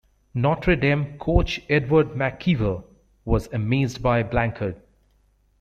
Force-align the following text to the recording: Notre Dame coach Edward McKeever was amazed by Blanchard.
Notre 0.33 0.73
Dame 0.75 1.19
coach 1.19 1.61
Edward 1.69 2.13
McKeever 2.15 2.83
was 3.23 3.45
amazed 3.53 4.01
by 4.01 4.23
Blanchard. 4.23 4.81